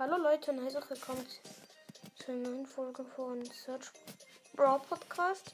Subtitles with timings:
[0.00, 1.26] Hallo Leute und herzlich willkommen
[2.20, 3.90] zu einer neuen Folge von Search
[4.54, 5.52] Brawl Podcast.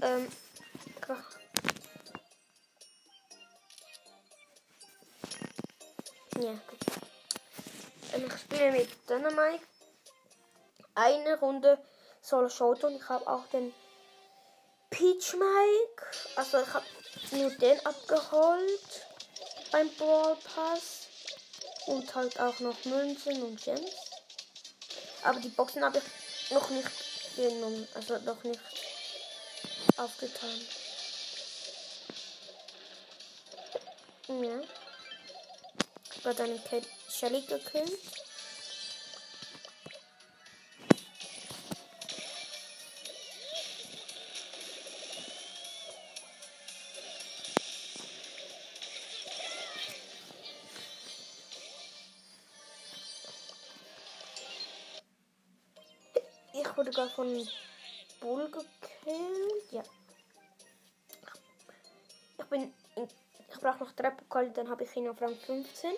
[0.00, 0.26] Ähm,
[6.40, 6.80] ja, gut.
[8.14, 9.62] Ähm, ich spiele mit Dynamite.
[10.94, 11.76] Eine Runde
[12.22, 12.96] Solo Showdown.
[12.96, 13.74] Ich habe auch den
[14.88, 16.06] Peach Mike.
[16.36, 16.86] Also ich habe
[17.32, 19.06] nur den abgeholt
[19.70, 21.03] beim Brawl Pass.
[21.86, 23.90] Und halt auch noch Münzen und Gems.
[25.22, 26.88] Aber die Boxen habe ich noch nicht
[27.36, 27.86] genommen.
[27.94, 28.60] Also noch nicht
[29.96, 30.60] aufgetan.
[34.28, 34.60] Ja.
[36.16, 37.98] Ich habe eine Kate Shelly gekillt.
[56.56, 57.48] Ich wurde gerade von
[58.20, 59.72] Bull gekillt.
[59.72, 59.82] Ja.
[62.38, 62.72] Ich bin.
[62.94, 63.08] In,
[63.52, 64.12] ich brauche noch drei
[64.54, 65.94] dann habe ich ihn auf Rang 15.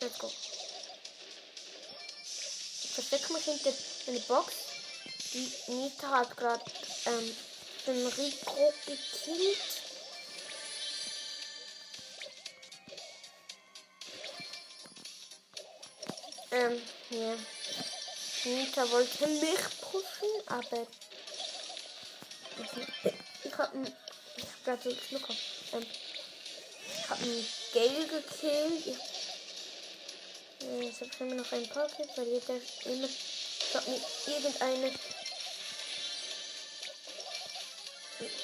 [0.00, 0.28] Let's go.
[2.22, 3.72] Ich verstecke mich hinter
[4.08, 4.54] eine Box.
[5.34, 6.64] Die Nita hat gerade
[7.04, 7.36] ähm,
[7.86, 9.79] den Rico gekillt.
[16.60, 17.34] Ähm, ja.
[18.44, 20.86] Nita wollte mich pushen, aber
[23.44, 23.86] ich, hab einen,
[24.36, 25.36] ich hab gerade so Schluck auf.
[25.72, 25.86] Ähm,
[26.86, 28.86] ich hab einen Gale gekillt.
[28.86, 28.98] Ich,
[30.66, 34.00] äh, jetzt hab ich immer noch ein paar Kills, weil jeder immer, ich hab mir
[34.26, 34.92] irgendeine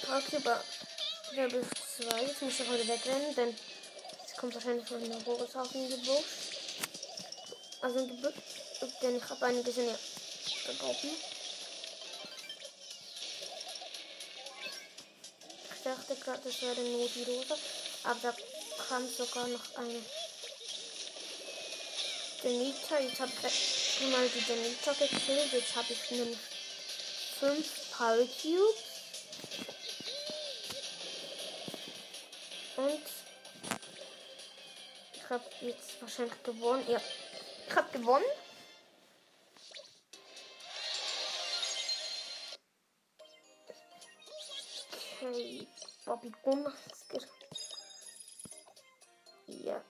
[0.07, 0.65] Parküber
[1.33, 1.65] Level
[1.99, 2.23] 2.
[2.23, 3.55] Jetzt muss ich heute wegrennen, denn
[4.27, 4.91] es kommt wahrscheinlich
[5.27, 6.56] Rosa auf den Gebüsch.
[7.87, 8.35] Also ein Gebüsch,
[9.01, 9.97] denn ich habe eine gesehen, ja,
[10.65, 11.09] verkaufen.
[15.73, 17.57] Ich dachte gerade, das wäre nur die Rosa,
[18.03, 18.35] aber da
[18.89, 20.03] kam sogar noch eine
[22.43, 22.99] Denita.
[22.99, 25.53] Jetzt habe ich mal die Denita gekillt.
[25.53, 26.39] Jetzt habe ich nämlich
[27.39, 28.83] fünf Power Cubes.
[32.79, 33.03] Und
[35.15, 36.85] ich habe jetzt wahrscheinlich gewonnen.
[36.91, 37.01] Ja,
[37.67, 38.25] ich habe gewonnen.
[45.21, 45.67] Okay,
[46.05, 47.19] Bobby Gunnasker.
[49.47, 49.83] Ja.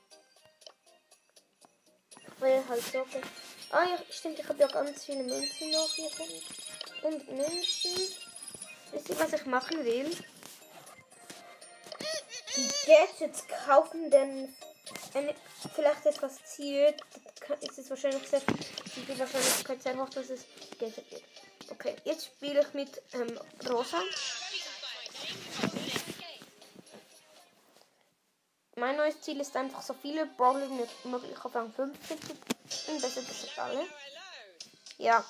[2.11, 3.23] Ich will halt sagen.
[3.71, 6.43] Ah ja, stimmt, ich habe ja ganz viele Münzen noch hier drin.
[7.03, 8.17] Und Münzen.
[8.93, 10.11] Wisst ihr, was ich machen will?
[12.57, 14.57] Die Gadgets kaufen, denn
[15.13, 15.35] wenn
[15.75, 17.03] vielleicht etwas zielt,
[17.61, 20.45] ist es wahrscheinlich sehr, die Wahrscheinlichkeit sehr hoch, dass es
[20.79, 21.23] Gadget wird.
[21.71, 24.01] Okay, jetzt spiele ich mit ähm, Rosa.
[28.77, 32.35] Mein neues Ziel ist einfach so viele Brawler wie möglich auf Rang 15 zu
[32.85, 33.01] bringen.
[33.01, 33.87] Das alle.
[34.99, 35.25] Ja.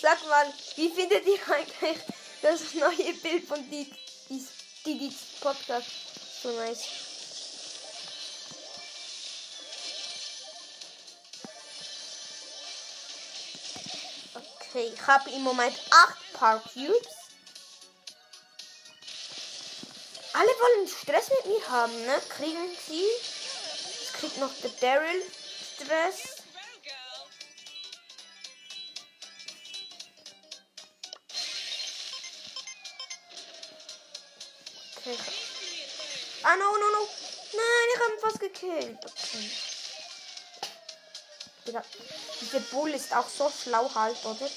[0.00, 1.98] Sag mal, wie findet ihr eigentlich
[2.42, 4.53] das neue Bild von Didis
[4.84, 5.86] die, Podcast?
[6.42, 6.84] So nice.
[14.34, 17.08] Okay, ich habe im Moment 8 Power Cubes.
[20.32, 22.20] Alle wollen Stress mit mir haben, ne?
[22.28, 23.04] Kriegen sie?
[23.04, 25.22] Jetzt kriegt noch der Daryl
[25.74, 26.33] Stress.
[35.06, 35.18] Okay.
[36.44, 37.08] Ah, no, no, no.
[37.52, 39.04] Nein, ich habe fast gekillt.
[39.04, 39.50] Okay.
[41.66, 41.84] Digga,
[42.40, 44.46] dieser Bull ist auch so schlau halt, oder?
[44.46, 44.54] Ich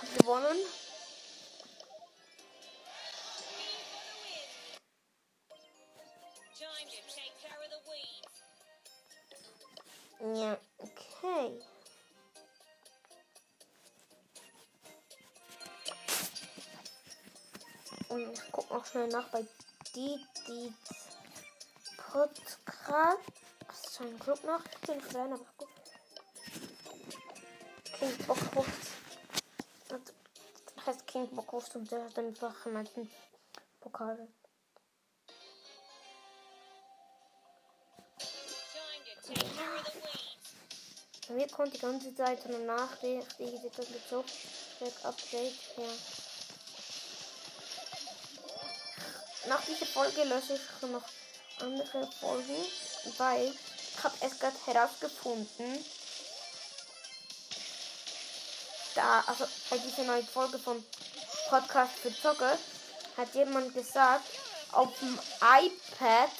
[0.00, 0.58] hab gewonnen.
[10.36, 11.60] Ja, okay.
[18.90, 19.44] Schnell nach bei
[19.94, 20.72] Didis
[21.96, 23.18] Podcast.
[23.66, 24.60] Was ist ein Club noch?
[24.64, 25.68] Ich bin klein, aber gut.
[27.98, 28.70] King Bockwurst.
[29.88, 33.10] Das heißt King Bockwurst und der hat einfach meisten
[33.80, 34.28] Pokal.
[41.28, 44.24] Mir kommt die ganze Zeit eine Nachricht, ich das mit so
[45.04, 45.84] Update, ja.
[49.48, 51.02] Nach dieser Folge lösche ich noch
[51.60, 52.66] andere Folgen,
[53.16, 55.84] weil ich habe es gerade herausgefunden,
[58.94, 60.84] da, also bei dieser neuen Folge von
[61.48, 62.58] Podcast für Zocker,
[63.16, 64.28] hat jemand gesagt,
[64.72, 66.30] auf dem iPad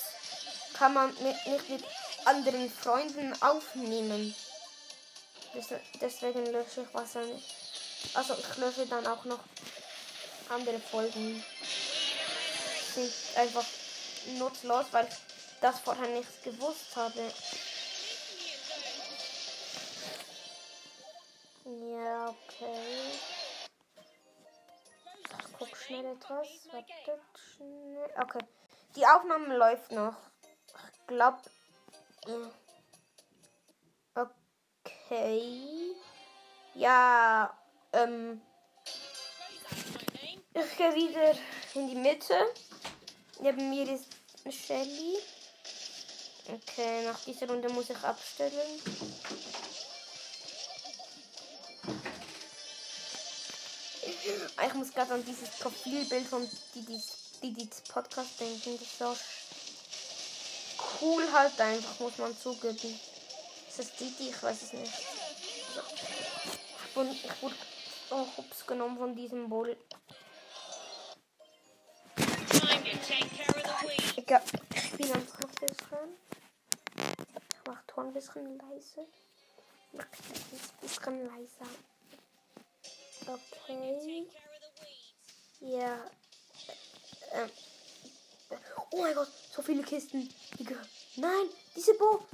[0.75, 1.85] kann man mit, nicht mit
[2.27, 4.35] anderen Freunden aufnehmen.
[6.01, 7.55] Deswegen lösche ich was nicht.
[8.13, 9.41] Also ich lösche dann auch noch
[10.51, 11.43] andere Folgen.
[12.99, 13.65] Sind einfach
[14.39, 15.15] nutzlos, weil ich
[15.61, 17.33] das vorher nicht gewusst habe.
[21.65, 23.13] Ja, okay.
[25.39, 26.49] Ich guck schnell etwas.
[26.73, 27.21] Wartet
[27.55, 28.11] schnell.
[28.21, 28.45] Okay.
[28.97, 30.17] Die Aufnahme läuft noch.
[30.93, 31.39] Ich glaube.
[34.85, 35.95] Okay.
[36.75, 37.57] Ja.
[37.93, 38.43] Ähm.
[40.53, 41.39] Ich gehe wieder
[41.75, 42.35] in die Mitte.
[43.41, 44.07] Neben mir ist
[44.51, 45.19] Shelly.
[46.47, 48.81] Okay, nach dieser Runde muss ich abstellen.
[54.67, 58.79] Ich muss gerade an dieses Profilbild von Didis, Podcast denken.
[58.79, 59.17] Das ist so
[61.01, 62.99] cool halt einfach, muss man zugeben.
[63.69, 64.31] Ist das Didi?
[64.31, 64.93] Ich weiß es nicht.
[66.89, 67.55] Ich wurde, wurde
[68.11, 69.77] oh, Hups genommen von diesem Bull.
[74.17, 74.43] Egal,
[74.75, 76.19] ich bin einfach ein bisschen.
[77.51, 79.07] Ich mach Ton ein bisschen leise.
[79.93, 81.67] Ich mach ein bisschen leiser.
[83.27, 84.27] Okay.
[85.61, 86.11] Ja.
[87.33, 87.51] Ähm.
[88.91, 90.33] Oh mein Gott, so viele Kisten.
[91.17, 92.27] Nein, diese Bo.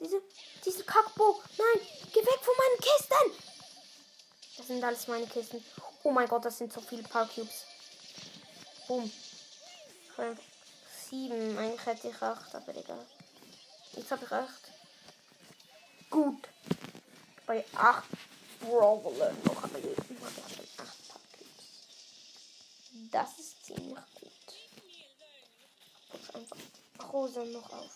[0.00, 0.20] Diese,
[0.64, 1.42] diese Kackbo.
[1.56, 3.46] Nein, geh weg von meinen Kisten.
[4.56, 5.64] Das sind alles meine Kisten.
[6.02, 7.64] Oh mein Gott, das sind so viele Power Cubes.
[8.88, 9.10] Boom.
[10.16, 10.40] Fünf,
[11.10, 11.58] sieben.
[11.58, 13.06] Eigentlich hätte ich acht, aber egal.
[13.92, 14.70] Jetzt habe ich acht.
[16.08, 16.48] Gut.
[17.44, 18.08] Bei acht
[18.60, 19.70] Brawler noch am.
[23.12, 24.32] Das ist ziemlich gut.
[26.14, 26.56] Ich einfach
[27.12, 27.90] Rosa noch auf.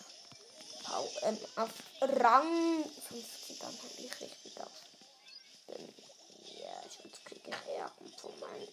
[1.23, 1.69] Ähm, auf
[2.01, 4.71] Rang 50, dann habe ich richtig auf.
[5.67, 5.93] Denn,
[6.59, 8.67] ja, sonst kriege ich Ärger von meinen.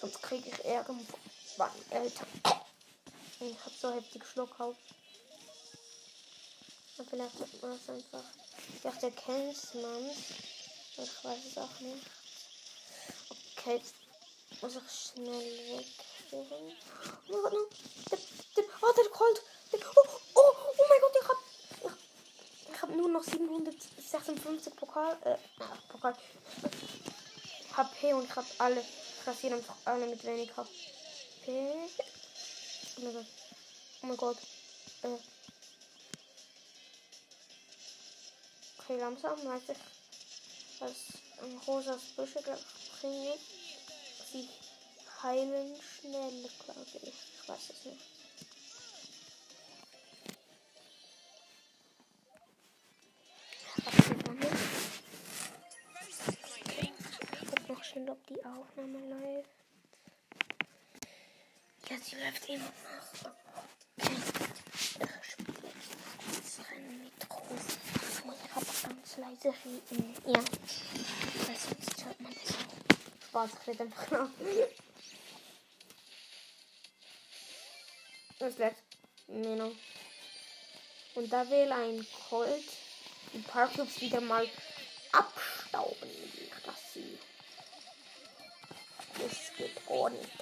[0.00, 1.06] Sonst kriege ich Ärger von
[1.56, 2.28] meinen Eltern.
[3.42, 4.76] Ich habe so heftig Schluck auf.
[7.08, 8.22] Vielleicht wird man es einfach.
[8.74, 10.10] Ich dachte, der kennt man.
[10.10, 12.06] Ich weiß es auch nicht.
[13.56, 13.94] Okay, jetzt
[14.60, 15.86] muss ich schnell weg.
[16.32, 16.44] Oh
[17.30, 17.70] mein Gott,
[18.10, 18.18] der,
[18.56, 19.42] der, oh, der Colt.
[19.72, 20.40] Der, oh, oh,
[20.76, 21.38] oh mein Gott, ich hab.
[22.68, 25.16] Ich, ich hab nur noch 756 Pokal.
[25.24, 25.38] Äh,
[25.88, 26.14] Pokal.
[27.74, 28.80] HP und ich hab alle.
[28.82, 31.88] Ich rasiere einfach alle mit wenig HP.
[33.02, 34.36] Oh mein Gott.
[35.02, 35.16] Äh.
[38.78, 39.78] Okay, langsam weiß ich,
[40.80, 40.92] was
[41.42, 43.38] ein rosas Büsche bringe.
[44.30, 44.46] Sie
[45.22, 47.14] heilen schnell, glaube ich.
[47.42, 48.04] Ich weiß es nicht.
[57.54, 59.59] Ich noch schnell, ob die Aufnahme läuft.
[61.90, 63.34] Ja, sie läuft immer noch.
[65.22, 65.72] Spiele
[66.32, 67.78] jetzt Rennen mit Rosa.
[68.44, 70.14] Ich habe ganz leise reden.
[70.24, 70.38] Ja.
[70.38, 73.28] Weil sonst hört man das auch.
[73.28, 74.30] Spaß, ich rede einfach noch.
[78.38, 78.82] Es leckt.
[79.26, 79.72] Meno.
[81.16, 82.68] Und da will ein Colt
[83.32, 84.48] die Parkclubs wieder mal
[85.10, 87.18] abstauben, ich das sehe.
[89.18, 90.39] Das geht nicht.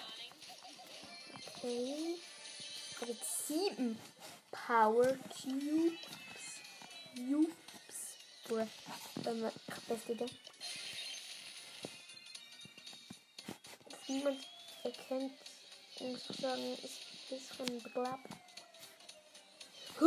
[1.68, 2.16] Okay.
[2.90, 3.98] Ich habe jetzt sieben
[4.50, 5.98] Power Cubes.
[7.14, 7.52] Cubes.
[8.48, 10.26] War ich beste Idee.
[14.06, 14.46] Niemand
[14.82, 15.32] erkennt,
[16.00, 18.20] muss ich sagen, ist ist von Glab.
[19.98, 20.04] Hä?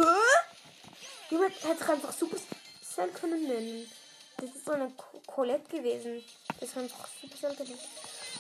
[1.30, 3.92] Jemand sich einfach Supercell können nennen.
[4.38, 4.92] Das ist so eine
[5.28, 6.24] Colette gewesen.
[6.60, 7.80] Das ist einfach Supercell gewesen.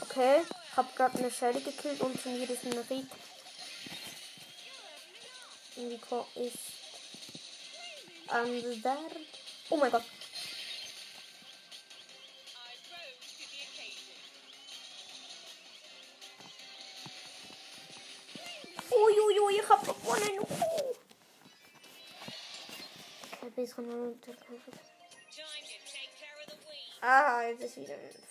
[0.01, 3.11] Okay, ich habe gerade eine Schelle gekillt und schon ist ein Ried.
[5.75, 6.57] Nico ist
[8.27, 8.47] am
[8.79, 9.01] Start.
[9.69, 10.05] Oh mein Gott.
[18.91, 20.39] Uiuiui, ich hab gewonnen.
[20.39, 20.95] Uh.
[23.41, 24.31] Okay, bisschen runter.
[27.01, 28.30] Ah, jetzt ist wieder ein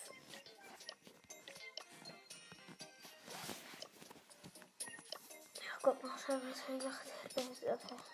[5.82, 7.36] Guck mal, schau, was er gemacht hat.
[7.36, 8.04] Das ist einfach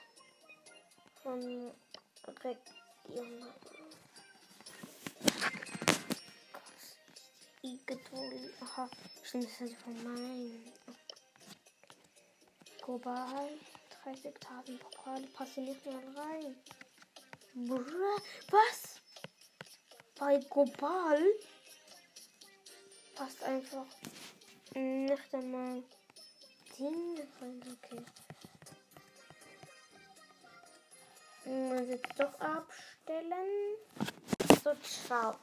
[1.22, 1.72] von
[2.44, 3.52] Region.
[7.62, 8.50] Igedoli.
[8.60, 8.88] Aha,
[9.24, 10.72] stimmt, das ist von meinen.
[12.84, 13.50] Global.
[14.04, 16.56] 30 Tagen Pokale passen nicht mehr rein.
[17.54, 18.20] Bruh,
[18.50, 19.00] was?
[20.16, 21.20] Bei Global
[23.16, 23.86] passt einfach
[24.72, 25.82] nicht einmal
[26.78, 27.16] Rein.
[27.40, 28.04] Okay.
[31.46, 33.76] Muss jetzt doch abstellen.
[34.62, 34.74] So,
[35.08, 35.36] ciao.